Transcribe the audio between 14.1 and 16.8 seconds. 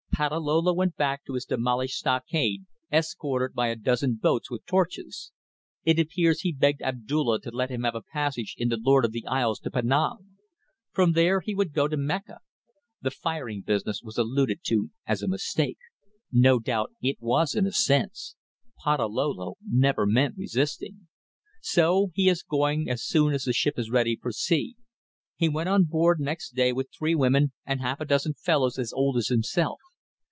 alluded to as a mistake. No